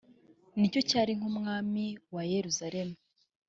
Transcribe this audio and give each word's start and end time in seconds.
ni 0.59 0.67
cyo 0.73 0.81
cyari 0.89 1.11
nk 1.17 1.23
umwami 1.31 1.85
wa 2.15 2.21
yeruzaremu 2.33 2.95